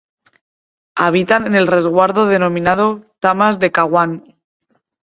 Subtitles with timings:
[0.95, 4.35] Habitan en el resguardo denominado Tamas del Caguán.